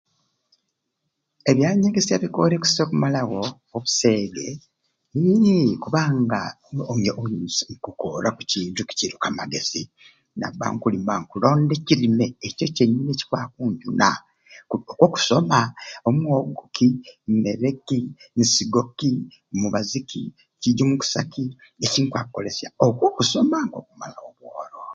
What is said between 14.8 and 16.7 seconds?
okwo kusoma, omwoogo